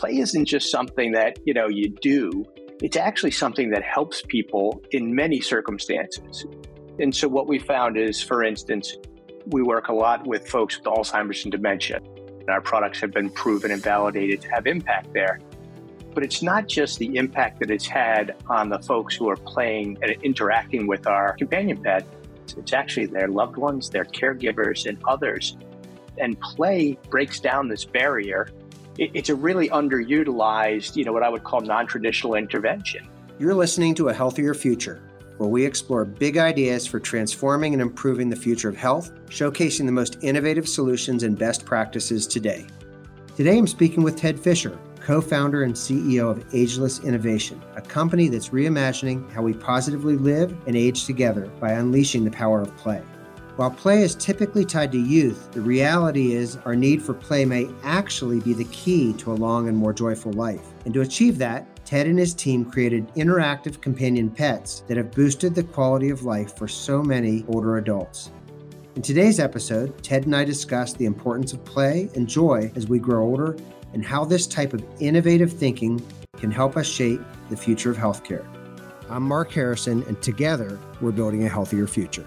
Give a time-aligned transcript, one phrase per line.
[0.00, 2.44] play isn't just something that, you know, you do.
[2.82, 6.46] It's actually something that helps people in many circumstances.
[6.98, 8.96] And so what we found is, for instance,
[9.46, 12.00] we work a lot with folks with Alzheimer's and dementia.
[12.40, 15.38] And our products have been proven and validated to have impact there.
[16.14, 19.98] But it's not just the impact that it's had on the folks who are playing
[20.02, 22.06] and interacting with our companion pet,
[22.56, 25.56] it's actually their loved ones, their caregivers, and others.
[26.18, 28.48] And play breaks down this barrier.
[29.00, 33.08] It's a really underutilized, you know, what I would call non traditional intervention.
[33.38, 35.00] You're listening to A Healthier Future,
[35.38, 39.92] where we explore big ideas for transforming and improving the future of health, showcasing the
[39.92, 42.66] most innovative solutions and best practices today.
[43.38, 48.28] Today I'm speaking with Ted Fischer, co founder and CEO of Ageless Innovation, a company
[48.28, 53.02] that's reimagining how we positively live and age together by unleashing the power of play.
[53.60, 57.68] While play is typically tied to youth, the reality is our need for play may
[57.82, 60.66] actually be the key to a long and more joyful life.
[60.86, 65.54] And to achieve that, Ted and his team created interactive companion pets that have boosted
[65.54, 68.30] the quality of life for so many older adults.
[68.96, 72.98] In today's episode, Ted and I discuss the importance of play and joy as we
[72.98, 73.58] grow older
[73.92, 76.02] and how this type of innovative thinking
[76.38, 78.46] can help us shape the future of healthcare.
[79.10, 82.26] I'm Marc Harrison, and together we're building a healthier future.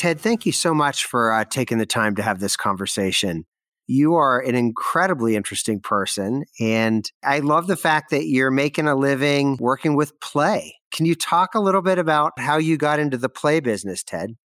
[0.00, 3.44] Ted, thank you so much for uh, taking the time to have this conversation.
[3.86, 8.94] You are an incredibly interesting person, and I love the fact that you're making a
[8.94, 10.76] living working with play.
[10.90, 14.36] Can you talk a little bit about how you got into the play business, Ted?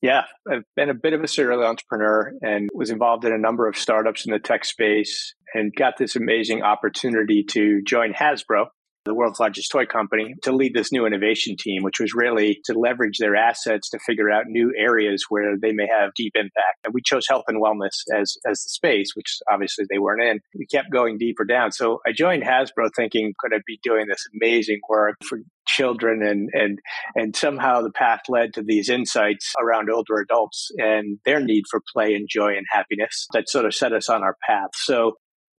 [0.00, 3.68] Yeah, I've been a bit of a serial entrepreneur and was involved in a number
[3.68, 8.66] of startups in the tech space and got this amazing opportunity to join Hasbro,
[9.04, 12.78] the world's largest toy company, to lead this new innovation team, which was really to
[12.78, 16.84] leverage their assets to figure out new areas where they may have deep impact.
[16.84, 20.40] And we chose health and wellness as, as the space, which obviously they weren't in.
[20.54, 21.72] We kept going deeper down.
[21.72, 26.50] So I joined Hasbro thinking, could I be doing this amazing work for children and
[26.52, 26.78] and
[27.14, 31.80] and somehow the path led to these insights around older adults and their need for
[31.92, 35.12] play and joy and happiness that sort of set us on our path so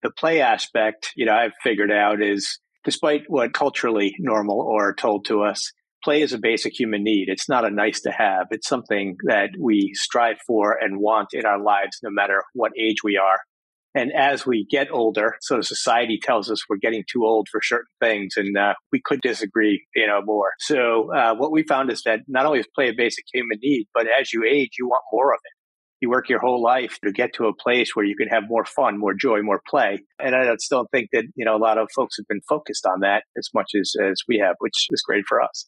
[0.03, 5.25] the play aspect you know i've figured out is despite what culturally normal or told
[5.27, 5.73] to us
[6.05, 9.51] play is a basic human need it's not a nice to have it's something that
[9.59, 13.39] we strive for and want in our lives no matter what age we are
[13.95, 17.93] and as we get older, so society tells us we're getting too old for certain
[18.01, 20.53] things, and uh, we could disagree, you know, more.
[20.61, 23.89] So uh, what we found is that not only is play a basic human need,
[23.93, 25.62] but as you age, you want more of it.
[26.03, 28.65] You work your whole life to get to a place where you can have more
[28.65, 30.01] fun, more joy, more play.
[30.19, 32.85] And I still don't think that you know a lot of folks have been focused
[32.85, 35.67] on that as much as as we have, which is great for us.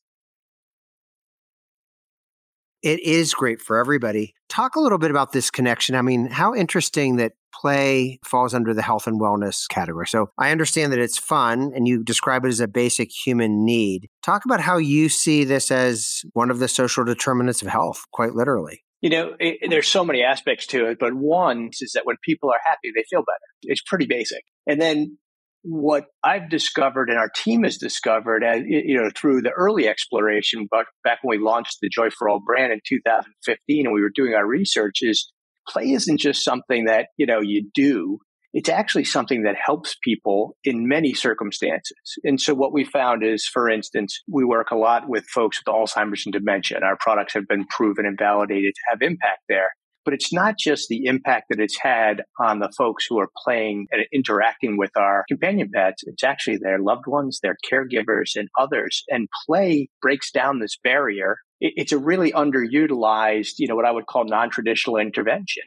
[2.82, 4.34] It is great for everybody.
[4.50, 5.94] Talk a little bit about this connection.
[5.94, 10.06] I mean, how interesting that play falls under the health and wellness category.
[10.06, 14.10] So I understand that it's fun and you describe it as a basic human need.
[14.22, 18.34] Talk about how you see this as one of the social determinants of health, quite
[18.34, 18.84] literally.
[19.04, 22.48] You know, it, there's so many aspects to it, but one is that when people
[22.48, 23.52] are happy, they feel better.
[23.64, 24.42] It's pretty basic.
[24.66, 25.18] And then
[25.60, 29.86] what I've discovered and our team has discovered, uh, as, you know, through the early
[29.86, 34.00] exploration, but back when we launched the Joy for All brand in 2015, and we
[34.00, 35.30] were doing our research, is
[35.68, 38.20] play isn't just something that you know you do.
[38.56, 41.98] It's actually something that helps people in many circumstances.
[42.22, 45.74] And so what we found is, for instance, we work a lot with folks with
[45.74, 49.70] Alzheimer's and dementia, and our products have been proven and validated to have impact there.
[50.04, 53.88] But it's not just the impact that it's had on the folks who are playing
[53.90, 56.04] and interacting with our companion pets.
[56.06, 59.02] It's actually their loved ones, their caregivers, and others.
[59.08, 61.38] And play breaks down this barrier.
[61.60, 65.64] It's a really underutilized, you know, what I would call non-traditional intervention.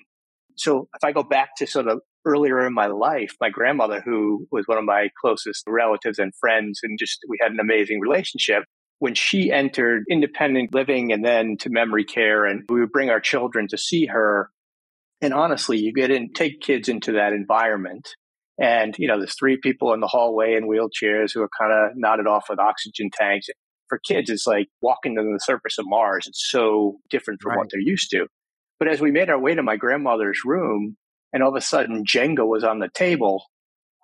[0.56, 4.46] So if I go back to sort of earlier in my life, my grandmother, who
[4.52, 8.64] was one of my closest relatives and friends, and just we had an amazing relationship,
[9.00, 13.20] when she entered independent living and then to memory care, and we would bring our
[13.20, 14.50] children to see her.
[15.22, 18.08] And honestly, you get in, take kids into that environment.
[18.60, 21.96] And, you know, there's three people in the hallway in wheelchairs who are kind of
[21.96, 23.48] nodded off with oxygen tanks.
[23.88, 26.26] For kids, it's like walking to the surface of Mars.
[26.28, 27.60] It's so different from right.
[27.60, 28.28] what they're used to.
[28.80, 30.98] But as we made our way to my grandmother's room,
[31.34, 33.44] and all of a sudden Jenga was on the table,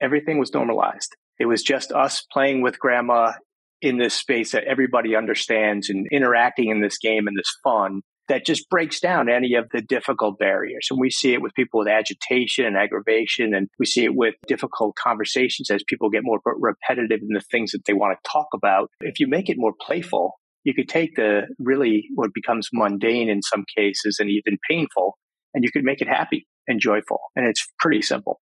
[0.02, 1.16] everything was normalized.
[1.40, 3.34] It was just us playing with grandma
[3.82, 8.46] in this space that everybody understands and interacting in this game and this fun that
[8.46, 10.88] just breaks down any of the difficult barriers.
[10.90, 14.36] And we see it with people with agitation and aggravation, and we see it with
[14.48, 18.48] difficult conversations as people get more repetitive in the things that they want to talk
[18.54, 18.90] about.
[19.02, 23.42] If you make it more playful, you could take the really what becomes mundane in
[23.42, 25.18] some cases and even painful,
[25.54, 27.20] and you could make it happy and joyful.
[27.36, 28.42] And it's pretty simple.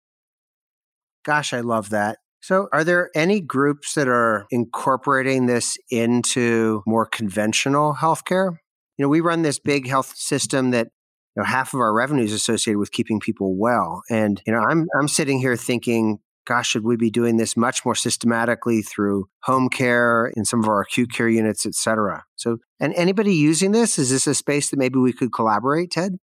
[1.25, 2.17] Gosh, I love that.
[2.43, 8.57] So, are there any groups that are incorporating this into more conventional healthcare?
[8.97, 10.87] You know, we run this big health system that
[11.35, 14.01] you know, half of our revenue is associated with keeping people well.
[14.09, 17.85] And, you know, I'm, I'm sitting here thinking, gosh, should we be doing this much
[17.85, 22.23] more systematically through home care in some of our acute care units, et cetera?
[22.35, 26.17] So, and anybody using this, is this a space that maybe we could collaborate, Ted?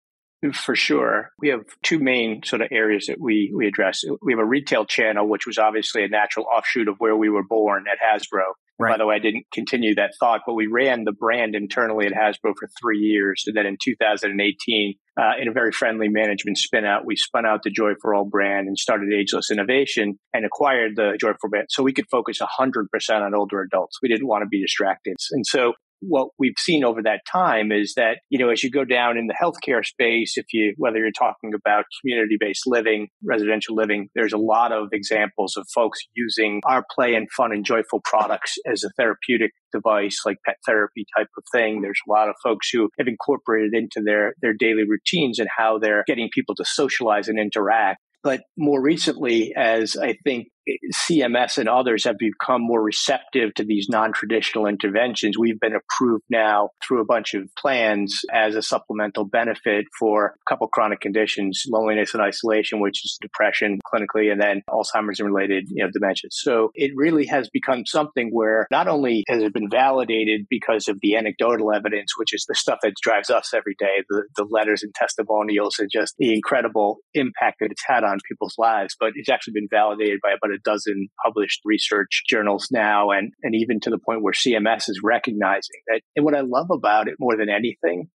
[0.55, 1.31] For sure.
[1.41, 4.05] We have two main sort of areas that we, we address.
[4.23, 7.43] We have a retail channel, which was obviously a natural offshoot of where we were
[7.43, 8.45] born at Hasbro.
[8.79, 8.93] Right.
[8.93, 12.13] By the way, I didn't continue that thought, but we ran the brand internally at
[12.13, 13.43] Hasbro for three years.
[13.49, 17.65] And then in 2018, uh, in a very friendly management spin out, we spun out
[17.65, 21.51] the Joy for All brand and started Ageless Innovation and acquired the Joy for All
[21.51, 23.99] brand so we could focus 100% on older adults.
[24.01, 25.17] We didn't want to be distracted.
[25.33, 28.85] And so what we've seen over that time is that, you know, as you go
[28.85, 33.75] down in the healthcare space, if you, whether you're talking about community based living, residential
[33.75, 38.01] living, there's a lot of examples of folks using our play and fun and joyful
[38.05, 41.83] products as a therapeutic device, like pet therapy type of thing.
[41.83, 45.79] There's a lot of folks who have incorporated into their, their daily routines and how
[45.79, 48.01] they're getting people to socialize and interact.
[48.23, 50.49] But more recently, as I think
[50.93, 55.39] CMS and others have become more receptive to these non traditional interventions.
[55.39, 60.51] We've been approved now through a bunch of plans as a supplemental benefit for a
[60.51, 65.67] couple chronic conditions, loneliness and isolation, which is depression clinically, and then Alzheimer's and related
[65.71, 66.31] you know, dementia.
[66.31, 70.99] So it really has become something where not only has it been validated because of
[71.01, 74.83] the anecdotal evidence, which is the stuff that drives us every day, the, the letters
[74.83, 79.29] and testimonials and just the incredible impact that it's had on people's lives, but it's
[79.29, 83.91] actually been validated by about a dozen published research journals now, and, and even to
[83.91, 86.01] the point where CMS is recognizing that.
[86.17, 88.09] And what I love about it more than anything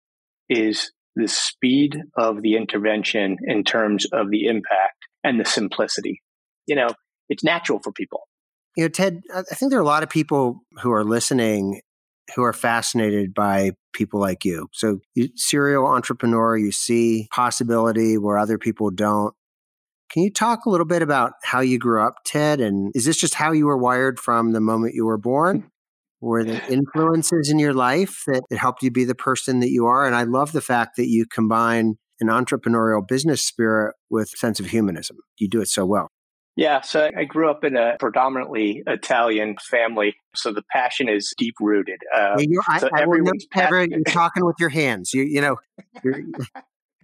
[0.49, 6.21] is the speed of the intervention in terms of the impact and the simplicity.
[6.67, 6.89] You know,
[7.29, 8.21] it's natural for people.
[8.75, 11.81] You know, Ted, I think there are a lot of people who are listening
[12.35, 14.69] who are fascinated by people like you.
[14.71, 19.33] So, you serial entrepreneur, you see possibility where other people don't.
[20.13, 22.61] Can you talk a little bit about how you grew up, Ted?
[22.61, 25.71] And is this just how you were wired from the moment you were born?
[26.21, 29.87] Were there influences in your life that, that helped you be the person that you
[29.87, 30.05] are?
[30.05, 34.67] And I love the fact that you combine an entrepreneurial business spirit with sense of
[34.67, 35.17] humanism.
[35.39, 36.09] You do it so well.
[36.55, 41.55] Yeah, so I grew up in a predominantly Italian family, so the passion is deep
[41.59, 41.97] rooted.
[42.15, 42.37] Uh,
[42.67, 43.05] I, so I
[43.55, 45.11] never, you're talking with your hands.
[45.11, 45.57] You, you know,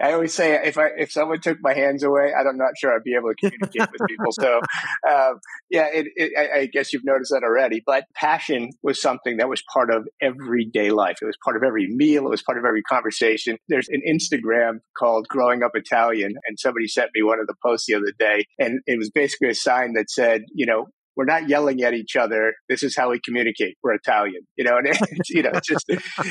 [0.01, 3.03] I always say if I if someone took my hands away, I'm not sure I'd
[3.03, 4.31] be able to communicate with people.
[4.31, 4.59] So,
[5.09, 7.83] um, yeah, it, it, I, I, guess you've noticed that already.
[7.85, 11.17] But passion was something that was part of everyday life.
[11.21, 12.25] It was part of every meal.
[12.27, 13.57] It was part of every conversation.
[13.67, 17.87] There's an Instagram called "Growing Up Italian," and somebody sent me one of the posts
[17.87, 20.87] the other day, and it was basically a sign that said, you know,
[21.19, 22.53] we're not yelling at each other.
[22.69, 23.75] This is how we communicate.
[23.83, 25.85] We're Italian, you know, and it's, you know, it's just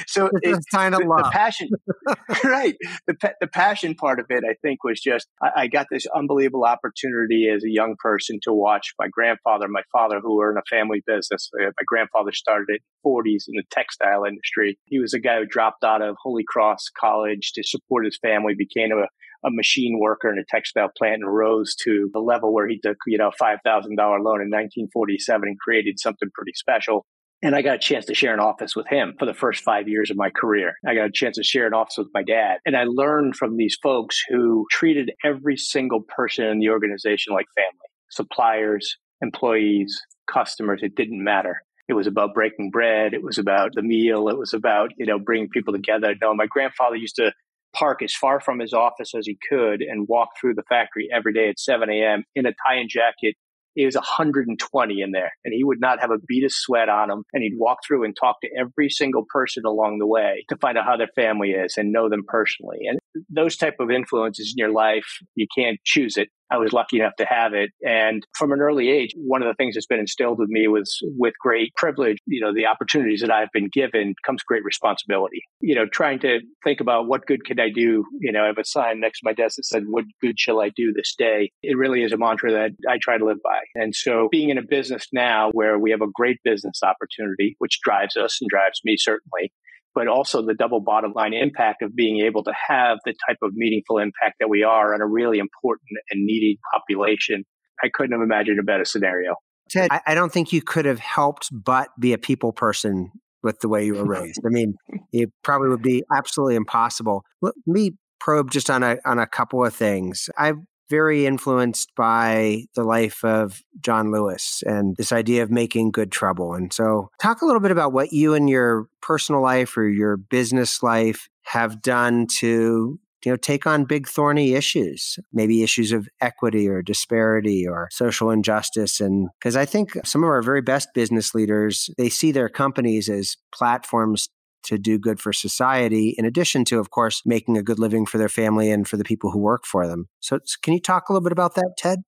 [0.06, 1.69] so it's kind of the, the, passion,
[2.44, 2.75] right?
[3.06, 6.64] The the passion part of it, I think, was just I, I, got this unbelievable
[6.64, 10.75] opportunity as a young person to watch my grandfather, my father, who were in a
[10.75, 11.50] family business.
[11.55, 14.79] Uh, my grandfather started in the 40s in the textile industry.
[14.87, 18.55] He was a guy who dropped out of Holy Cross College to support his family,
[18.56, 19.05] became a
[19.44, 22.97] a machine worker in a textile plant and rose to the level where he took,
[23.07, 27.07] you know, $5,000 loan in 1947 and created something pretty special.
[27.40, 29.87] And I got a chance to share an office with him for the first five
[29.87, 30.75] years of my career.
[30.85, 32.59] I got a chance to share an office with my dad.
[32.66, 37.47] And I learned from these folks who treated every single person in the organization like
[37.54, 40.00] family suppliers, employees,
[40.33, 40.80] customers.
[40.83, 41.62] It didn't matter.
[41.88, 43.14] It was about breaking bread.
[43.14, 44.28] It was about the meal.
[44.28, 46.14] It was about, you know, bringing people together.
[46.21, 47.33] No, my grandfather used to
[47.75, 51.32] park as far from his office as he could and walk through the factory every
[51.32, 52.25] day at 7 a.m.
[52.34, 53.34] in a tie and jacket.
[53.76, 57.12] It was 120 in there, and he would not have a bead of sweat on
[57.12, 57.22] him.
[57.32, 60.76] And he'd walk through and talk to every single person along the way to find
[60.76, 62.78] out how their family is and know them personally.
[62.88, 62.98] And
[63.30, 65.06] those type of influences in your life,
[65.37, 66.28] you can't choose it.
[66.50, 67.71] I was lucky enough to have it.
[67.87, 70.99] And from an early age, one of the things that's been instilled with me was
[71.02, 75.43] with great privilege, you know, the opportunities that I've been given comes great responsibility.
[75.61, 78.05] You know, trying to think about what good can I do?
[78.21, 80.61] You know, I have a sign next to my desk that said, What good shall
[80.61, 81.50] I do this day?
[81.62, 83.61] It really is a mantra that I try to live by.
[83.75, 87.81] And so being in a business now where we have a great business opportunity, which
[87.83, 89.52] drives us and drives me certainly,
[89.95, 93.52] but also the double bottom line impact of being able to have the type of
[93.54, 97.45] meaningful impact that we are on a really important and needy population.
[97.83, 99.35] I couldn't have imagined a better scenario.
[99.71, 103.11] Ted, I don't think you could have helped but be a people person
[103.42, 104.40] with the way you were raised.
[104.45, 104.75] I mean,
[105.12, 107.23] it probably would be absolutely impossible.
[107.42, 110.28] Let me probe just on a on a couple of things.
[110.37, 110.57] I've
[110.88, 116.54] very influenced by the life of John Lewis and this idea of making good trouble.
[116.54, 120.16] And so, talk a little bit about what you and your personal life or your
[120.16, 126.09] business life have done to you know take on big thorny issues maybe issues of
[126.21, 130.88] equity or disparity or social injustice and because i think some of our very best
[130.95, 134.28] business leaders they see their companies as platforms
[134.65, 138.19] to do good for society, in addition to, of course, making a good living for
[138.19, 140.09] their family and for the people who work for them.
[140.21, 142.00] So, can you talk a little bit about that, Ted?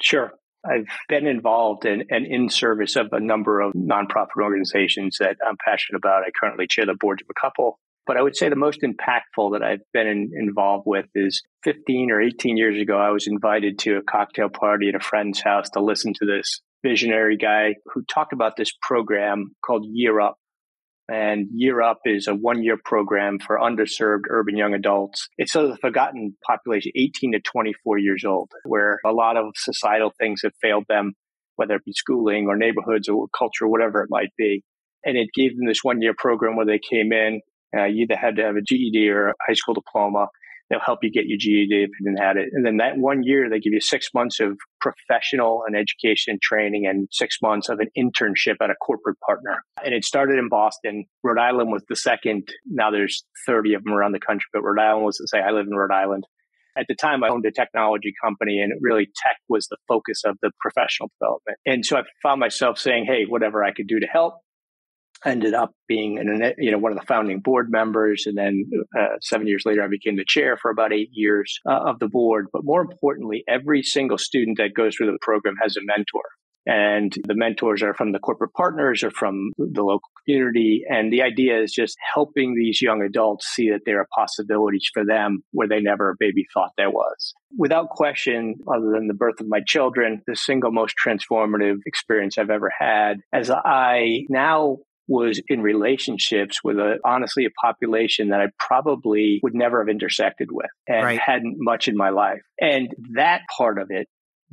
[0.00, 0.32] Sure.
[0.64, 5.56] I've been involved in, and in service of a number of nonprofit organizations that I'm
[5.64, 6.22] passionate about.
[6.22, 7.78] I currently chair the boards of a couple.
[8.06, 12.10] But I would say the most impactful that I've been in, involved with is 15
[12.10, 15.70] or 18 years ago, I was invited to a cocktail party at a friend's house
[15.70, 20.36] to listen to this visionary guy who talked about this program called Year Up
[21.08, 25.28] and Year Up is a one year program for underserved urban young adults.
[25.36, 29.52] It's sort of the forgotten population, 18 to 24 years old, where a lot of
[29.56, 31.14] societal things have failed them,
[31.56, 34.62] whether it be schooling or neighborhoods or culture, whatever it might be.
[35.04, 37.40] And it gave them this one year program where they came in.
[37.76, 40.28] Uh, you either had to have a GED or a high school diploma
[40.72, 42.48] They'll help you get your GED if you didn't have it.
[42.50, 46.86] And then that one year, they give you six months of professional and education training
[46.86, 49.62] and six months of an internship at a corporate partner.
[49.84, 51.04] And it started in Boston.
[51.22, 52.48] Rhode Island was the second.
[52.64, 55.66] Now there's 30 of them around the country, but Rhode Island was say, I live
[55.66, 56.24] in Rhode Island.
[56.74, 60.38] At the time, I owned a technology company and really tech was the focus of
[60.40, 61.58] the professional development.
[61.66, 64.36] And so I found myself saying, Hey, whatever I could do to help,
[65.24, 68.64] ended up being an, you know one of the founding board members, and then
[68.98, 72.08] uh, seven years later, I became the chair for about eight years uh, of the
[72.08, 72.46] board.
[72.52, 76.22] But more importantly, every single student that goes through the program has a mentor.
[76.64, 80.82] And the mentors are from the corporate partners or from the local community.
[80.88, 85.04] And the idea is just helping these young adults see that there are possibilities for
[85.04, 87.34] them where they never maybe thought there was.
[87.58, 92.50] Without question, other than the birth of my children, the single most transformative experience I've
[92.50, 94.78] ever had as I now
[95.08, 100.48] was in relationships with a honestly a population that I probably would never have intersected
[100.50, 101.18] with and right.
[101.18, 102.40] hadn't much in my life.
[102.60, 104.08] And that part of it,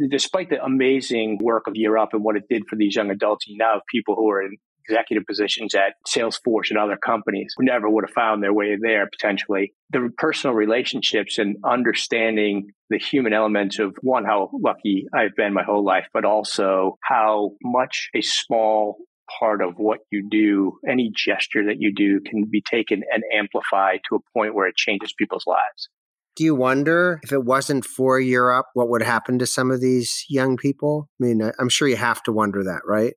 [0.10, 3.48] despite the amazing work of Year Up and what it did for these young adults,
[3.48, 4.58] you now have people who are in
[4.90, 9.08] executive positions at Salesforce and other companies who never would have found their way there
[9.08, 9.74] potentially.
[9.92, 15.64] The personal relationships and understanding the human elements of one, how lucky I've been my
[15.64, 18.98] whole life, but also how much a small
[19.40, 24.00] part of what you do, any gesture that you do can be taken and amplified
[24.10, 25.90] to a point where it changes people's lives.
[26.36, 29.82] Do you wonder if it wasn't for Year Up, what would happen to some of
[29.82, 31.10] these young people?
[31.22, 33.14] I mean, I'm sure you have to wonder that, right?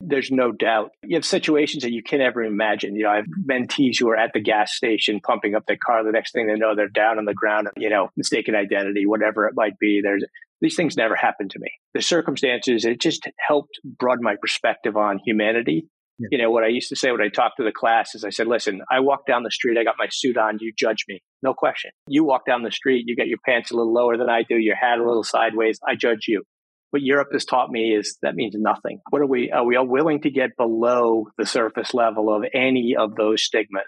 [0.00, 0.92] There's no doubt.
[1.02, 2.94] You have situations that you can never imagine.
[2.94, 6.04] You know, I have mentees who are at the gas station pumping up their car.
[6.04, 9.48] The next thing they know, they're down on the ground, you know, mistaken identity, whatever
[9.48, 10.00] it might be.
[10.02, 10.24] There's
[10.60, 11.70] these things never happened to me.
[11.94, 15.88] The circumstances, it just helped broaden my perspective on humanity.
[16.18, 16.28] Yeah.
[16.32, 18.30] You know, what I used to say when I talked to the class is I
[18.30, 21.22] said, listen, I walk down the street, I got my suit on, you judge me.
[21.42, 21.92] No question.
[22.08, 24.56] You walk down the street, you got your pants a little lower than I do,
[24.56, 26.42] your hat a little sideways, I judge you.
[26.90, 29.00] What Year Up has taught me is that means nothing.
[29.10, 32.96] What are we, are we all willing to get below the surface level of any
[32.98, 33.84] of those stigmas?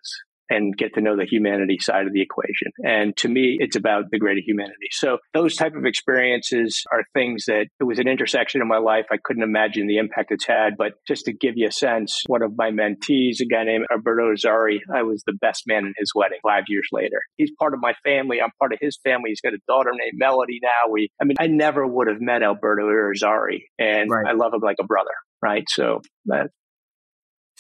[0.51, 2.73] And get to know the humanity side of the equation.
[2.85, 4.89] And to me, it's about the greater humanity.
[4.91, 9.07] So those type of experiences are things that it was an intersection in my life.
[9.11, 10.77] I couldn't imagine the impact it's had.
[10.77, 14.33] But just to give you a sense, one of my mentees, a guy named Alberto
[14.33, 17.21] Irizarry, I was the best man in his wedding five years later.
[17.37, 18.41] He's part of my family.
[18.43, 19.31] I'm part of his family.
[19.31, 20.91] He's got a daughter named Melody now.
[20.91, 24.27] We, I mean, I never would have met Alberto Irizarry and right.
[24.27, 25.11] I love him like a brother.
[25.43, 25.65] Right.
[25.69, 26.51] So that,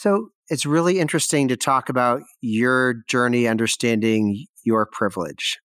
[0.00, 5.58] so it's really interesting to talk about your journey understanding your privilege.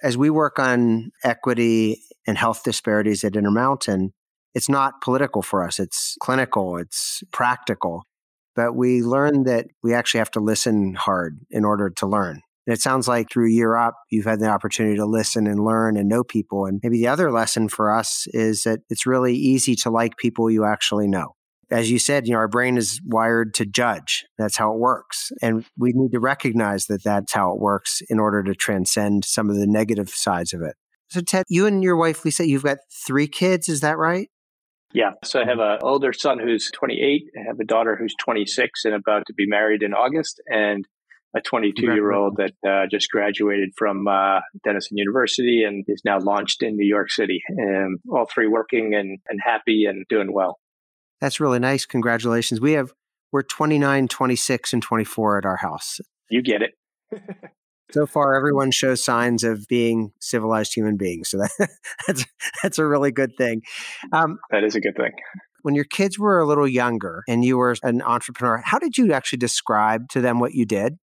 [0.00, 4.12] As we work on equity and health disparities at Intermountain,
[4.54, 8.04] it's not political for us, it's clinical, it's practical.
[8.54, 12.42] But we learn that we actually have to listen hard in order to learn.
[12.68, 15.96] And it sounds like through Year Up, you've had the opportunity to listen and learn
[15.96, 16.66] and know people.
[16.66, 20.48] And maybe the other lesson for us is that it's really easy to like people
[20.48, 21.34] you actually know
[21.70, 24.24] as you said, you know, our brain is wired to judge.
[24.38, 25.32] That's how it works.
[25.42, 29.50] And we need to recognize that that's how it works in order to transcend some
[29.50, 30.76] of the negative sides of it.
[31.08, 33.68] So, Ted, you and your wife, Lisa, you've got three kids.
[33.68, 34.28] Is that right?
[34.92, 35.10] Yeah.
[35.24, 37.22] So I have an older son who's 28.
[37.36, 40.86] I have a daughter who's 26 and about to be married in August, and
[41.36, 46.20] a 22 year old that uh, just graduated from uh, Denison University and is now
[46.20, 47.42] launched in New York City.
[47.48, 50.58] And all three working and, and happy and doing well.
[51.20, 51.86] That's really nice.
[51.86, 52.60] Congratulations.
[52.60, 52.92] We have
[53.32, 56.00] we're 29, 26 and 24 at our house.
[56.30, 56.74] You get it.
[57.90, 61.28] So far, everyone shows signs of being civilized human beings.
[61.28, 61.68] So that,
[62.08, 62.24] that's
[62.62, 63.62] that's a really good thing.
[64.12, 65.12] Um, that is a good thing.
[65.62, 69.12] When your kids were a little younger and you were an entrepreneur, how did you
[69.12, 70.98] actually describe to them what you did?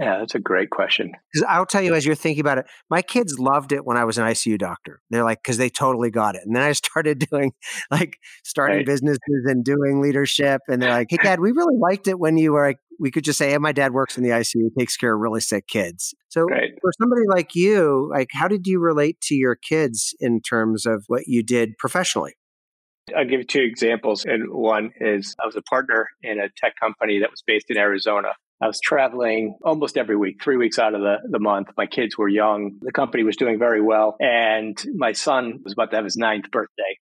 [0.00, 1.12] Yeah, that's a great question.
[1.30, 4.04] Because I'll tell you, as you're thinking about it, my kids loved it when I
[4.04, 5.02] was an ICU doctor.
[5.10, 6.42] They're like, because they totally got it.
[6.46, 7.52] And then I started doing
[7.90, 8.86] like starting right.
[8.86, 10.62] businesses and doing leadership.
[10.68, 13.24] And they're like, hey, dad, we really liked it when you were like, we could
[13.24, 16.14] just say, hey, my dad works in the ICU, takes care of really sick kids.
[16.28, 16.70] So right.
[16.80, 21.04] for somebody like you, like, how did you relate to your kids in terms of
[21.08, 22.34] what you did professionally?
[23.14, 24.24] I'll give you two examples.
[24.24, 27.76] And one is I was a partner in a tech company that was based in
[27.76, 28.30] Arizona.
[28.62, 31.68] I was traveling almost every week, three weeks out of the, the month.
[31.76, 32.78] My kids were young.
[32.82, 34.16] The company was doing very well.
[34.20, 36.98] And my son was about to have his ninth birthday.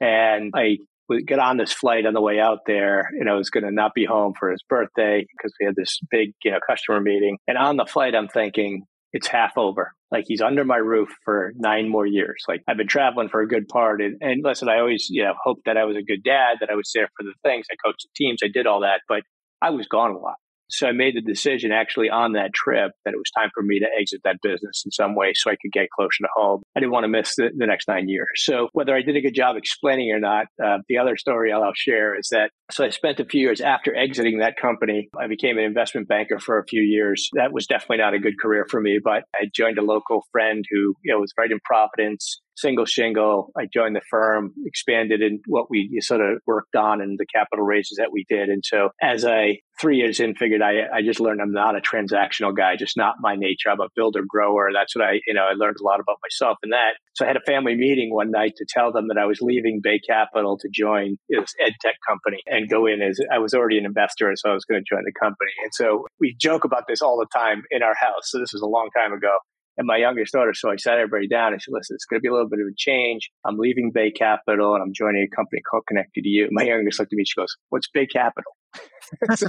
[0.00, 0.78] And I
[1.08, 3.72] would get on this flight on the way out there, and I was going to
[3.72, 7.36] not be home for his birthday because we had this big, you know, customer meeting.
[7.48, 9.92] And on the flight, I'm thinking, it's half over.
[10.12, 12.44] Like he's under my roof for nine more years.
[12.48, 14.00] Like I've been traveling for a good part.
[14.00, 16.70] And, and listen, I always, you know, hoped that I was a good dad, that
[16.70, 17.66] I was there for the things.
[17.70, 18.40] I coached the teams.
[18.44, 19.22] I did all that, but
[19.60, 20.36] I was gone a lot.
[20.70, 23.80] So I made the decision actually on that trip that it was time for me
[23.80, 26.62] to exit that business in some way so I could get closer to home.
[26.76, 28.28] I didn't want to miss the, the next nine years.
[28.36, 31.62] So whether I did a good job explaining or not, uh, the other story I'll,
[31.62, 35.08] I'll share is that so I spent a few years after exiting that company.
[35.18, 37.28] I became an investment banker for a few years.
[37.34, 40.64] That was definitely not a good career for me, but I joined a local friend
[40.70, 43.52] who you know was right in Providence single shingle.
[43.56, 47.64] I joined the firm, expanded in what we sort of worked on and the capital
[47.64, 48.48] raises that we did.
[48.48, 51.80] And so as I three years in figured I, I just learned I'm not a
[51.80, 53.70] transactional guy, just not my nature.
[53.70, 54.68] I'm a builder grower.
[54.74, 56.94] That's what I, you know, I learned a lot about myself in that.
[57.14, 59.80] So I had a family meeting one night to tell them that I was leaving
[59.82, 63.78] Bay Capital to join this ed tech company and go in as I was already
[63.78, 64.30] an investor.
[64.36, 65.52] So I was going to join the company.
[65.62, 68.24] And so we joke about this all the time in our house.
[68.30, 69.32] So this was a long time ago
[69.80, 70.52] and my youngest daughter.
[70.52, 72.60] So I sat everybody down and said, listen, it's going to be a little bit
[72.60, 73.30] of a change.
[73.46, 76.48] I'm leaving Bay Capital and I'm joining a company called Connected to You.
[76.52, 77.24] My youngest looked at me.
[77.24, 78.52] She goes, what's Bay Capital?
[79.34, 79.48] so,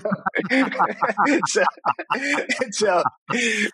[1.48, 1.64] so,
[2.72, 3.04] so,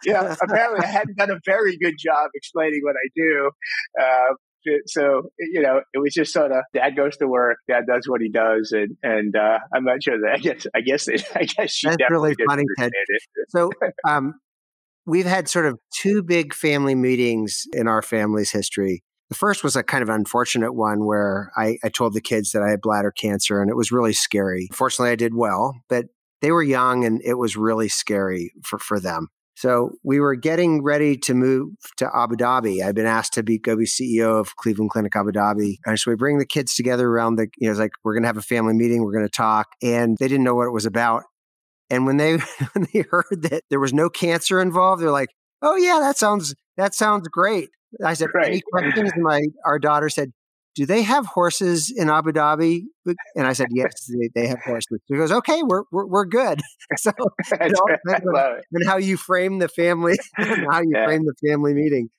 [0.04, 3.52] yeah, apparently I hadn't done a very good job explaining what I do.
[4.02, 4.34] Uh,
[4.88, 8.20] so you know, it was just sort of dad goes to work, dad does what
[8.20, 11.46] he does, and and uh, I'm not sure that I guess I guess it, I
[11.46, 12.92] guess she that's really funny, Ted.
[12.94, 13.22] It.
[13.48, 13.72] So
[14.06, 14.34] um,
[15.08, 19.02] we've had sort of two big family meetings in our family's history.
[19.30, 22.62] The first was a kind of unfortunate one where I, I, told the kids that
[22.62, 24.70] I had bladder cancer and it was really scary.
[24.74, 26.06] Fortunately, I did well, but
[26.42, 29.28] they were young and it was really scary for, for them.
[29.56, 32.86] So we were getting ready to move to Abu Dhabi.
[32.86, 35.78] I'd been asked to be go be CEO of Cleveland Clinic Abu Dhabi.
[35.86, 38.22] And so we bring the kids together around the, you know, it's like, we're going
[38.22, 39.04] to have a family meeting.
[39.04, 39.68] We're going to talk.
[39.82, 41.24] And they didn't know what it was about.
[41.90, 42.38] And when they
[42.74, 45.30] when they heard that there was no cancer involved, they're like,
[45.62, 47.70] "Oh yeah, that sounds that sounds great."
[48.04, 48.48] I said, right.
[48.48, 50.32] "Any questions?" And my our daughter said,
[50.76, 52.84] "Do they have horses in Abu Dhabi?"
[53.36, 56.62] And I said, "Yes, they, they have horses." She goes, "Okay, we're we're, we're good."
[56.98, 57.12] so,
[57.62, 61.06] you know, and how you frame the family, how you yeah.
[61.06, 62.10] frame the family meeting.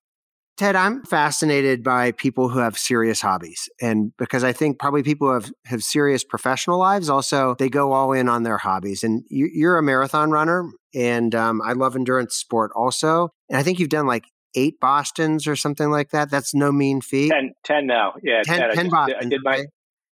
[0.58, 3.68] Ted, I'm fascinated by people who have serious hobbies.
[3.80, 7.92] And because I think probably people who have, have serious professional lives also, they go
[7.92, 9.04] all in on their hobbies.
[9.04, 13.30] And you, are a marathon runner, and um, I love endurance sport also.
[13.48, 14.24] And I think you've done like
[14.56, 16.28] eight Bostons or something like that.
[16.28, 17.30] That's no mean feat.
[17.30, 18.14] 10, 10 now.
[18.20, 19.64] Yeah, 10, 10, 10 I, Boston, I did my.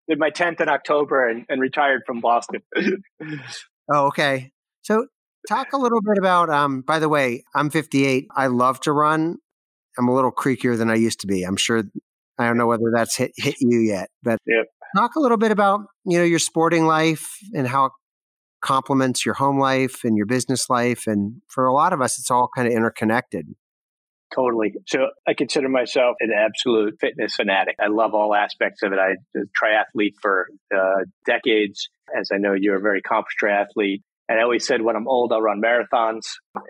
[0.08, 2.62] Did my 10th in October and, and retired from Boston.
[3.92, 4.52] oh, okay.
[4.82, 5.08] So
[5.48, 9.38] talk a little bit about um by the way i'm 58 i love to run
[9.98, 11.42] I'm a little creakier than I used to be.
[11.42, 11.84] I'm sure
[12.38, 14.66] I don't know whether that's hit hit you yet, but yep.
[14.96, 17.92] talk a little bit about you know your sporting life and how it
[18.62, 21.06] complements your home life and your business life.
[21.06, 23.46] And for a lot of us, it's all kind of interconnected.
[24.34, 24.74] Totally.
[24.86, 27.76] So I consider myself an absolute fitness fanatic.
[27.80, 28.98] I love all aspects of it.
[28.98, 29.14] I
[29.62, 31.88] triathlete for uh, decades.
[32.18, 34.02] As I know, you're a very accomplished triathlete.
[34.28, 36.22] And I always said when I'm old, I'll run marathons.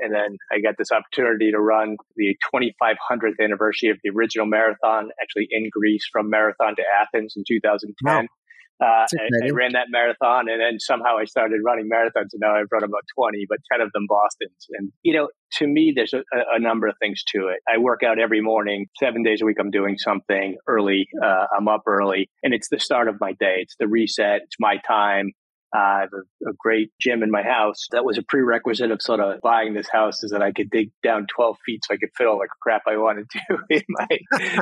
[0.02, 5.08] And then I got this opportunity to run the 2500th anniversary of the original marathon,
[5.22, 7.96] actually in Greece from Marathon to Athens in 2010.
[8.04, 8.22] Wow.
[8.78, 12.56] Uh, I, I, ran that marathon and then somehow I started running marathons and now
[12.56, 14.66] I've run about 20, but 10 of them Boston's.
[14.72, 17.60] And, you know, to me, there's a, a number of things to it.
[17.66, 19.56] I work out every morning, seven days a week.
[19.58, 21.08] I'm doing something early.
[21.24, 23.60] Uh, I'm up early and it's the start of my day.
[23.60, 24.42] It's the reset.
[24.44, 25.32] It's my time.
[25.76, 27.86] I have a, a, great gym in my house.
[27.92, 30.90] That was a prerequisite of sort of buying this house is that I could dig
[31.02, 34.08] down 12 feet so I could fit all the crap I wanted to in my,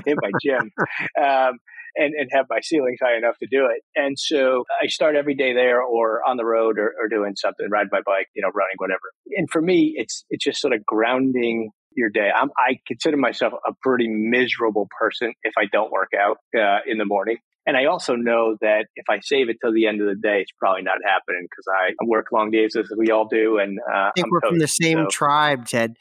[0.06, 0.72] in my gym.
[1.20, 1.58] Um,
[1.96, 3.82] and, and have my ceilings high enough to do it.
[3.94, 7.68] And so I start every day there or on the road or, or doing something,
[7.70, 9.12] ride my bike, you know, running, whatever.
[9.36, 12.30] And for me, it's, it's just sort of grounding your day.
[12.34, 16.98] I'm, I consider myself a pretty miserable person if I don't work out uh, in
[16.98, 17.38] the morning.
[17.66, 20.42] And I also know that if I save it till the end of the day,
[20.42, 23.58] it's probably not happening because I work long days as we all do.
[23.58, 25.06] And uh, I think I'm we're coached, from the same so.
[25.06, 25.96] tribe, Ted.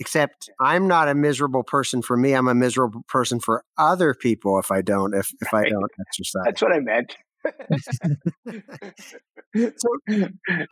[0.00, 2.32] Except I'm not a miserable person for me.
[2.32, 6.42] I'm a miserable person for other people if I don't if if I don't exercise.
[6.44, 7.14] That's what I meant.
[9.54, 9.88] so,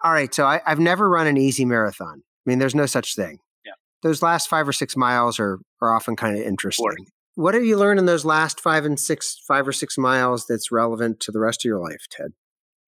[0.03, 0.35] all right.
[0.35, 2.23] So I, have never run an easy marathon.
[2.25, 3.39] I mean, there's no such thing.
[3.65, 3.73] Yeah.
[4.03, 7.07] Those last five or six miles are are often kind of interesting.
[7.41, 10.71] What have you learned in those last five and six, five or six miles that's
[10.71, 12.33] relevant to the rest of your life, Ted?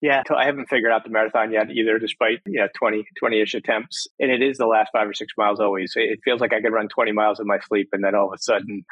[0.02, 4.08] Yeah, I haven't figured out the marathon yet either, despite know 20, 20-ish attempts.
[4.20, 5.94] And it is the last five or six miles always.
[5.96, 8.34] It feels like I could run 20 miles in my sleep, and then all of
[8.34, 8.84] a sudden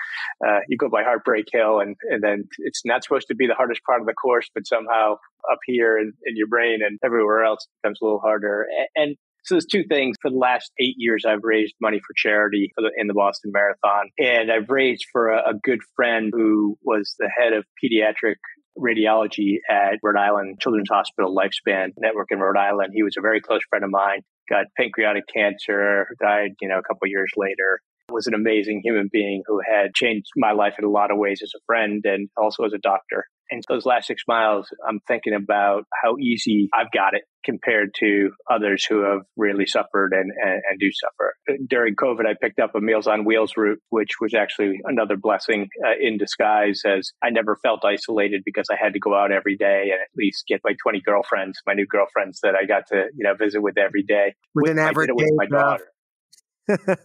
[0.48, 3.54] uh, you go by Heartbreak Hill, and, and then it's not supposed to be the
[3.54, 5.16] hardest part of the course, but somehow
[5.52, 8.66] up here in, in your brain and everywhere else becomes a little harder.
[8.96, 10.16] And, so there's two things.
[10.22, 13.52] For the last eight years, I've raised money for charity for the, in the Boston
[13.54, 14.10] Marathon.
[14.18, 18.36] And I've raised for a, a good friend who was the head of pediatric
[18.78, 22.92] radiology at Rhode Island Children's Hospital Lifespan Network in Rhode Island.
[22.94, 26.84] He was a very close friend of mine, got pancreatic cancer, died, you know, a
[26.84, 27.82] couple years later.
[28.12, 31.42] Was an amazing human being who had changed my life in a lot of ways
[31.44, 33.26] as a friend and also as a doctor.
[33.52, 38.32] And those last six miles, I'm thinking about how easy I've got it compared to
[38.52, 41.36] others who have really suffered and, and, and, do suffer.
[41.70, 45.70] During COVID, I picked up a Meals on Wheels route, which was actually another blessing
[45.86, 49.56] uh, in disguise as I never felt isolated because I had to go out every
[49.56, 53.06] day and at least get my 20 girlfriends, my new girlfriends that I got to,
[53.16, 54.36] you know, visit with every day.
[54.54, 55.86] With, an average with my daughter.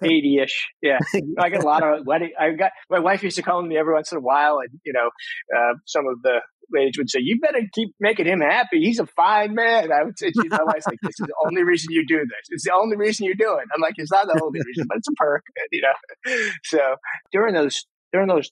[0.03, 0.67] 80 ish.
[0.83, 0.99] Yeah.
[1.39, 2.33] I get a lot of wedding.
[2.39, 4.59] I got, my wife used to call me every once in a while.
[4.59, 5.11] And, you know,
[5.57, 6.41] uh, some of the
[6.73, 8.81] ladies would say, you better keep making him happy.
[8.81, 9.93] He's a fine man.
[9.93, 12.49] I would say, she's my wife's like, this is the only reason you do this.
[12.51, 13.67] It's the only reason you do it.
[13.75, 16.37] I'm like, it's not the only reason, but it's a perk, you know?
[16.65, 16.81] So
[17.33, 18.51] during those, during those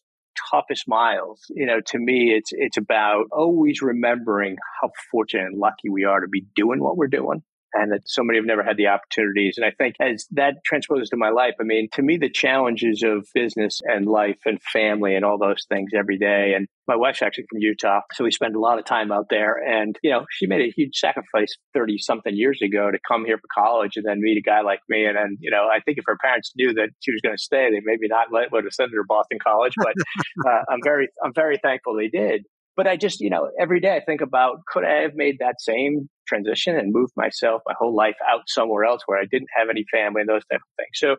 [0.51, 5.89] toughest miles, you know, to me, it's, it's about always remembering how fortunate and lucky
[5.91, 7.43] we are to be doing what we're doing
[7.75, 9.57] and that so many have never had the opportunities.
[9.57, 13.03] And I think as that transposes to my life, I mean, to me, the challenges
[13.03, 16.55] of business and life and family and all those things every day.
[16.57, 18.01] And my wife's actually from Utah.
[18.13, 19.55] So we spend a lot of time out there.
[19.55, 23.39] And, you know, she made a huge sacrifice 30 something years ago to come here
[23.39, 25.07] for college and then meet a guy like me.
[25.07, 27.43] And then, you know, I think if her parents knew that she was going to
[27.43, 29.75] stay, they maybe not let, would have sent her to Boston College.
[29.77, 29.95] But
[30.47, 32.45] uh, I'm very, I'm very thankful they did.
[32.77, 35.61] But I just, you know, every day I think about could I have made that
[35.61, 39.69] same transition and moved myself my whole life out somewhere else where I didn't have
[39.71, 40.95] any family and those type of things.
[40.95, 41.17] So,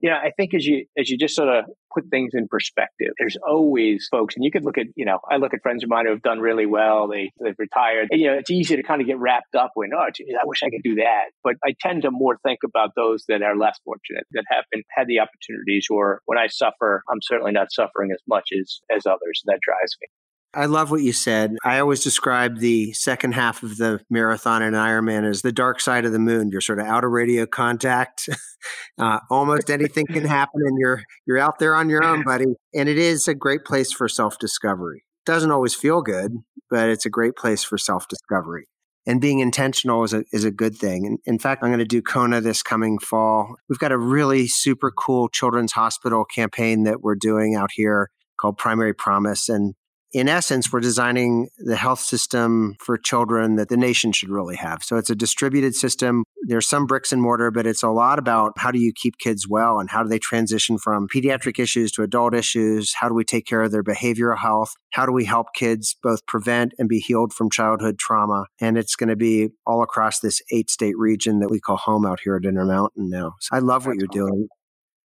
[0.00, 3.08] you know, I think as you as you just sort of put things in perspective,
[3.18, 5.90] there's always folks, and you could look at, you know, I look at friends of
[5.90, 7.06] mine who have done really well.
[7.08, 9.90] They they've retired, and you know, it's easy to kind of get wrapped up when,
[9.94, 11.24] oh, geez, I wish I could do that.
[11.44, 15.06] But I tend to more think about those that are less fortunate, that haven't had
[15.06, 19.42] the opportunities, or when I suffer, I'm certainly not suffering as much as as others.
[19.44, 20.08] That drives me.
[20.52, 21.56] I love what you said.
[21.64, 26.04] I always describe the second half of the marathon and Ironman as the dark side
[26.04, 26.50] of the moon.
[26.50, 28.28] You're sort of out of radio contact.
[28.98, 32.46] uh, almost anything can happen, and you're you're out there on your own, buddy.
[32.74, 35.04] And it is a great place for self discovery.
[35.24, 36.32] It doesn't always feel good,
[36.68, 38.66] but it's a great place for self discovery.
[39.06, 41.06] And being intentional is a is a good thing.
[41.06, 43.54] And in fact, I'm going to do Kona this coming fall.
[43.68, 48.10] We've got a really super cool children's hospital campaign that we're doing out here
[48.40, 49.74] called Primary Promise, and
[50.12, 54.82] in essence, we're designing the health system for children that the nation should really have.
[54.82, 56.24] So it's a distributed system.
[56.48, 59.46] There's some bricks and mortar, but it's a lot about how do you keep kids
[59.48, 62.92] well and how do they transition from pediatric issues to adult issues?
[62.94, 64.74] How do we take care of their behavioral health?
[64.92, 68.46] How do we help kids both prevent and be healed from childhood trauma?
[68.60, 72.04] And it's going to be all across this eight state region that we call home
[72.04, 73.34] out here at Intermountain now.
[73.40, 74.48] So I love what you're doing.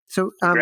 [0.06, 0.54] So, um,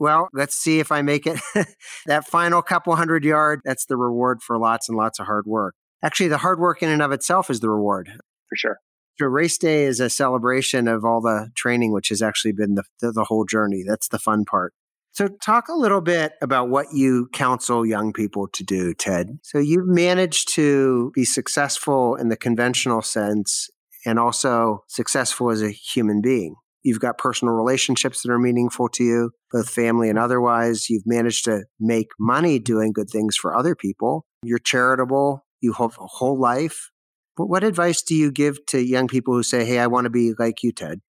[0.00, 1.38] well, let's see if I make it.
[2.06, 5.74] that final couple hundred yard, that's the reward for lots and lots of hard work.
[6.02, 8.10] Actually, the hard work in and of itself is the reward.
[8.48, 8.78] For sure.
[9.18, 12.84] So race day is a celebration of all the training, which has actually been the,
[13.00, 13.84] the, the whole journey.
[13.86, 14.72] That's the fun part.
[15.12, 19.40] So, talk a little bit about what you counsel young people to do, Ted.
[19.42, 23.68] So, you've managed to be successful in the conventional sense
[24.06, 26.54] and also successful as a human being.
[26.82, 30.88] You've got personal relationships that are meaningful to you, both family and otherwise.
[30.88, 34.24] You've managed to make money doing good things for other people.
[34.42, 35.44] You're charitable.
[35.60, 36.90] You have a whole life.
[37.36, 40.10] But what advice do you give to young people who say, Hey, I want to
[40.10, 41.00] be like you, Ted?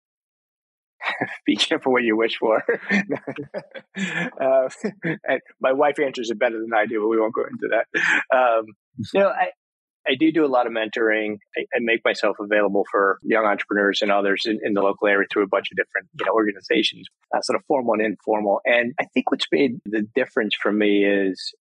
[1.45, 2.63] be careful what you wish for.
[4.41, 4.69] uh,
[5.61, 7.87] my wife answers it better than I do, but we won't go into that.
[8.35, 8.65] Um,
[9.13, 9.47] you know, I,
[10.07, 11.37] I do do a lot of mentoring.
[11.57, 15.27] I, I, make myself available for young entrepreneurs and others in, in, the local area
[15.31, 18.61] through a bunch of different you know organizations, uh, sort of formal and informal.
[18.65, 21.53] And I think what's made the difference for me is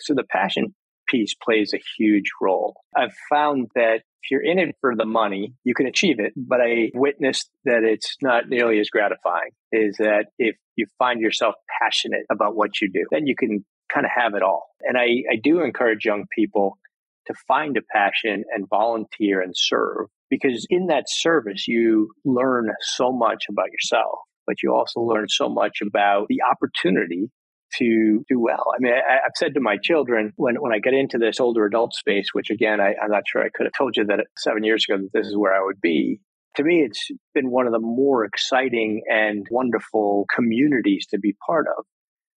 [0.00, 0.74] so the passion
[1.08, 2.74] piece plays a huge role.
[2.96, 6.32] I've found that if you're in it for the money, you can achieve it.
[6.36, 9.50] But I witnessed that it's not nearly as gratifying.
[9.72, 14.04] Is that if you find yourself passionate about what you do, then you can kind
[14.04, 14.68] of have it all.
[14.80, 16.78] And I, I do encourage young people
[17.26, 23.12] to find a passion and volunteer and serve because in that service, you learn so
[23.12, 27.30] much about yourself, but you also learn so much about the opportunity
[27.78, 28.64] to do well.
[28.74, 31.66] I mean, I, have said to my children when, when I get into this older
[31.66, 34.64] adult space, which again, I, I'm not sure I could have told you that seven
[34.64, 36.20] years ago that this is where I would be.
[36.56, 41.66] To me, it's been one of the more exciting and wonderful communities to be part
[41.76, 41.84] of.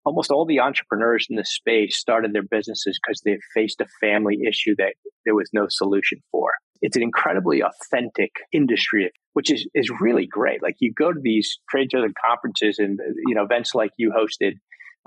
[0.08, 4.38] Almost all the entrepreneurs in this space started their businesses because they faced a family
[4.48, 4.94] issue that
[5.26, 6.50] there was no solution for.
[6.80, 10.62] It's an incredibly authentic industry, which is, is really great.
[10.62, 14.10] Like you go to these trade shows and conferences and you know events like you
[14.10, 14.52] hosted,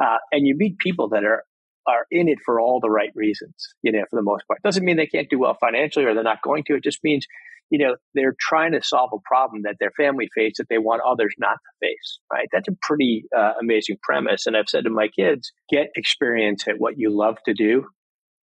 [0.02, 1.44] uh, and you meet people that are
[1.88, 4.62] are in it for all the right reasons, you know, for the most part.
[4.64, 6.76] Doesn't mean they can't do well financially or they're not going to.
[6.76, 7.26] It just means,
[7.72, 11.02] you know, they're trying to solve a problem that their family faced that they want
[11.08, 12.48] others not to face, right?
[12.52, 14.46] That's a pretty uh, amazing premise.
[14.46, 17.86] And I've said to my kids, get experience at what you love to do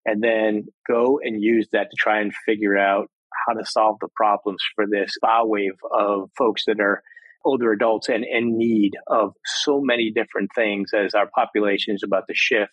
[0.06, 3.08] and then go and use that to try and figure out
[3.46, 7.02] how to solve the problems for this bow wave of folks that are
[7.44, 12.24] older adults and in need of so many different things as our population is about
[12.28, 12.72] to shift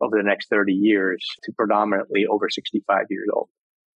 [0.00, 3.48] over the next 30 years to predominantly over 65 years old.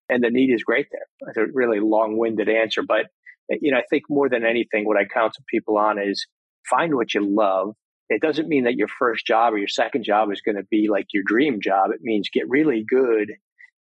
[0.09, 1.29] And the need is great there.
[1.29, 3.07] It's a really long winded answer, but
[3.49, 6.27] you know, I think more than anything, what I counsel people on is
[6.69, 7.75] find what you love.
[8.09, 10.89] It doesn't mean that your first job or your second job is going to be
[10.91, 11.91] like your dream job.
[11.93, 13.33] It means get really good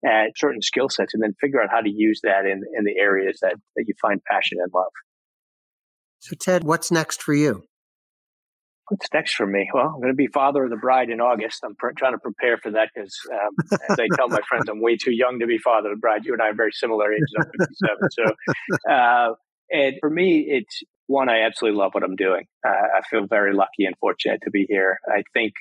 [0.06, 2.98] at certain skill sets and then figure out how to use that in, in the
[3.00, 4.92] areas that, that you find passion and love.
[6.20, 7.64] So, Ted, what's next for you?
[8.88, 9.70] What's next for me?
[9.74, 11.62] Well, I'm going to be father of the bride in August.
[11.64, 14.80] I'm pr- trying to prepare for that because, um, as I tell my friends, I'm
[14.80, 16.24] way too young to be father of the bride.
[16.24, 17.34] You and I are very similar ages.
[17.38, 17.98] I'm 57.
[18.12, 19.30] So, uh,
[19.72, 22.46] and for me, it's one, I absolutely love what I'm doing.
[22.66, 25.00] Uh, I feel very lucky and fortunate to be here.
[25.08, 25.54] I think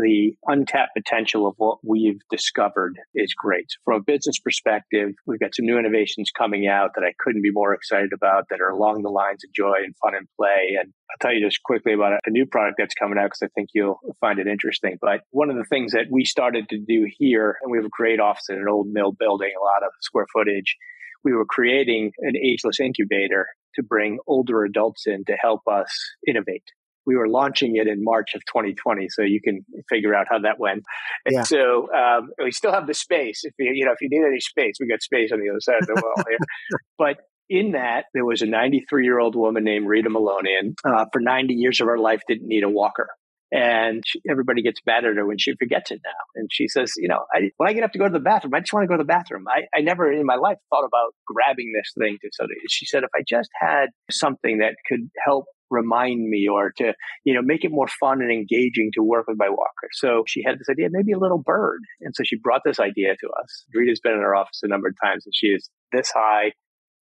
[0.00, 3.66] the untapped potential of what we've discovered is great.
[3.84, 7.50] From a business perspective, we've got some new innovations coming out that I couldn't be
[7.52, 10.76] more excited about that are along the lines of joy and fun and play.
[10.80, 13.48] And I'll tell you just quickly about a new product that's coming out because I
[13.54, 14.98] think you'll find it interesting.
[15.00, 17.90] But one of the things that we started to do here, and we have a
[17.90, 20.76] great office in an old mill building, a lot of square footage.
[21.22, 25.90] We were creating an ageless incubator to bring older adults in to help us
[26.26, 26.64] innovate
[27.06, 30.58] we were launching it in March of 2020, so you can figure out how that
[30.58, 30.82] went.
[31.26, 31.42] And yeah.
[31.42, 33.40] so um, we still have the space.
[33.44, 35.60] If you you know if you need any space, we got space on the other
[35.60, 36.38] side of the wall here.
[36.98, 37.16] but
[37.50, 40.74] in that, there was a 93 year old woman named Rita Malonian.
[40.84, 43.08] Uh, for 90 years of her life, didn't need a walker.
[43.52, 46.10] And she, everybody gets mad at her when she forgets it now.
[46.36, 48.54] And she says, you know, I, when I get up to go to the bathroom,
[48.54, 49.46] I just want to go to the bathroom.
[49.48, 53.02] I, I never in my life thought about grabbing this thing to so she said,
[53.02, 56.92] if I just had something that could help remind me or to,
[57.24, 59.88] you know, make it more fun and engaging to work with my walker.
[59.92, 61.80] So she had this idea, maybe a little bird.
[62.00, 63.64] And so she brought this idea to us.
[63.74, 66.52] Rita's been in our office a number of times and she is this high,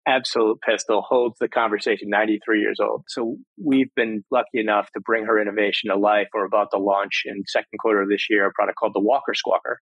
[0.07, 3.03] absolute pistol, holds the conversation, 93 years old.
[3.07, 6.27] So we've been lucky enough to bring her innovation to life.
[6.33, 9.33] We're about to launch in second quarter of this year a product called the Walker
[9.33, 9.77] Squawker.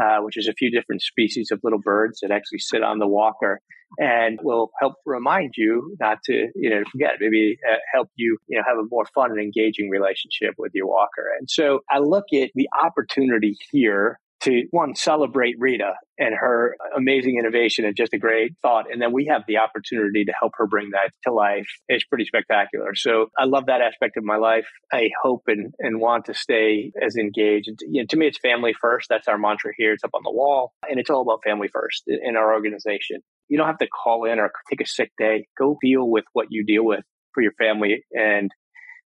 [0.00, 3.06] Uh, which is a few different species of little birds that actually sit on the
[3.06, 3.60] walker
[3.96, 8.58] and will help remind you not to, you know, forget, maybe uh, help you, you
[8.58, 11.26] know, have a more fun and engaging relationship with your walker.
[11.38, 17.38] And so I look at the opportunity here to one celebrate Rita and her amazing
[17.38, 18.86] innovation and just a great thought.
[18.90, 21.66] And then we have the opportunity to help her bring that to life.
[21.88, 22.94] It's pretty spectacular.
[22.94, 24.66] So I love that aspect of my life.
[24.92, 27.70] I hope and, and want to stay as engaged.
[27.88, 29.08] You know, to me, it's family first.
[29.08, 29.92] That's our mantra here.
[29.92, 33.20] It's up on the wall and it's all about family first in our organization.
[33.48, 35.46] You don't have to call in or take a sick day.
[35.58, 37.04] Go deal with what you deal with
[37.34, 38.50] for your family and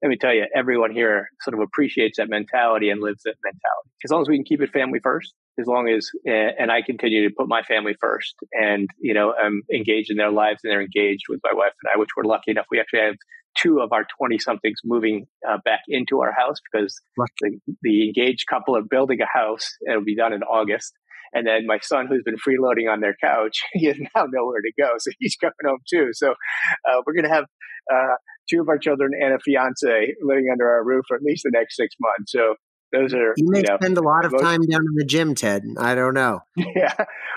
[0.04, 3.90] let me tell you, everyone here sort of appreciates that mentality and lives that mentality.
[4.04, 6.82] As long as we can keep it family first, as long as, eh, and I
[6.82, 10.70] continue to put my family first and, you know, I'm engaged in their lives and
[10.70, 12.66] they're engaged with my wife and I, which we're lucky enough.
[12.70, 13.14] We actually have
[13.56, 17.00] two of our 20 somethings moving uh, back into our house because
[17.40, 19.70] the, the engaged couple are building a house.
[19.88, 20.92] It'll be done in August.
[21.32, 24.72] And then my son, who's been freeloading on their couch, he has now nowhere to
[24.78, 24.96] go.
[24.98, 26.10] So he's coming home too.
[26.12, 27.46] So uh, we're going to have
[27.92, 28.16] uh,
[28.48, 31.50] two of our children and a fiance living under our roof for at least the
[31.52, 32.32] next six months.
[32.32, 32.54] So
[32.92, 35.04] those are you may you know, spend a lot of most, time down in the
[35.04, 35.62] gym, Ted.
[35.78, 36.40] I don't know.
[36.76, 36.94] Yeah,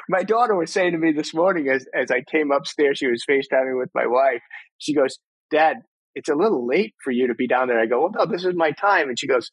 [0.10, 3.24] my daughter was saying to me this morning as as I came upstairs, she was
[3.30, 4.42] FaceTiming with my wife.
[4.78, 5.18] She goes,
[5.52, 5.78] "Dad,
[6.16, 8.46] it's a little late for you to be down there." I go, "Well, no, this
[8.46, 9.52] is my time." And she goes,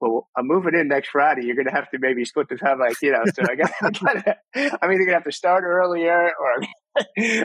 [0.00, 1.46] well, I'm moving in next Friday.
[1.46, 3.22] You're going to have to maybe split the time, like you know.
[3.34, 3.72] So I got,
[4.54, 7.44] I I'm either going to have to start earlier or.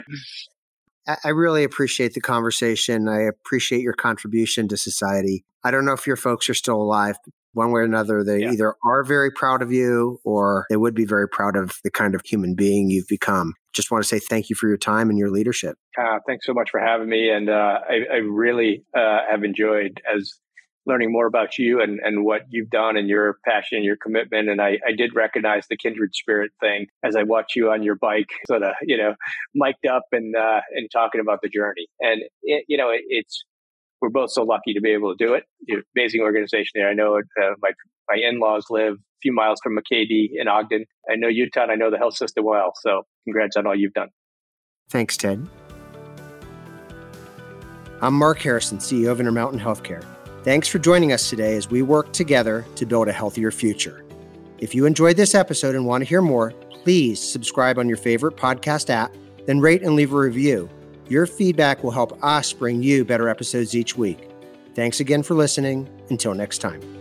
[1.24, 3.08] I really appreciate the conversation.
[3.08, 5.44] I appreciate your contribution to society.
[5.64, 7.16] I don't know if your folks are still alive.
[7.52, 8.52] One way or another, they yeah.
[8.52, 12.14] either are very proud of you or they would be very proud of the kind
[12.14, 13.54] of human being you've become.
[13.72, 15.76] Just want to say thank you for your time and your leadership.
[15.98, 17.28] Uh, thanks so much for having me.
[17.28, 20.34] And uh, I, I, really uh, have enjoyed, as
[20.90, 24.48] learning more about you and, and what you've done and your passion and your commitment.
[24.48, 27.94] And I, I did recognize the kindred spirit thing as I watched you on your
[27.94, 29.14] bike, sort of, you know,
[29.54, 31.86] mic'd up and, uh, and talking about the journey.
[32.00, 33.44] And, it, you know, it, it's,
[34.02, 35.44] we're both so lucky to be able to do it.
[35.96, 36.88] Amazing organization there.
[36.88, 37.70] I know uh, my,
[38.08, 40.86] my in-laws live a few miles from McKay-Dee in Ogden.
[41.08, 42.72] I know Utah and I know the health system well.
[42.80, 44.08] So congrats on all you've done.
[44.88, 45.46] Thanks, Ted.
[48.02, 50.04] I'm Marc Harrison, CEO of Intermountain Healthcare.
[50.42, 54.04] Thanks for joining us today as we work together to build a healthier future.
[54.58, 58.36] If you enjoyed this episode and want to hear more, please subscribe on your favorite
[58.36, 59.14] podcast app,
[59.46, 60.68] then rate and leave a review.
[61.08, 64.30] Your feedback will help us bring you better episodes each week.
[64.74, 65.90] Thanks again for listening.
[66.08, 66.99] Until next time.